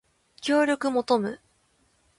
[0.41, 1.39] 協力求む